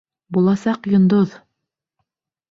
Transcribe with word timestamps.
Буласаҡ 0.35 0.89
йондоҙ! 0.91 1.35